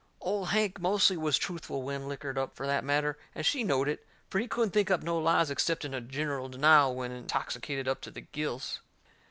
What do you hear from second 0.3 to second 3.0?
Hank mostly was truthful when lickered up, fur that